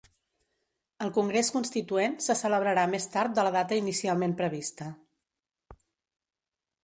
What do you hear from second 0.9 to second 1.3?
El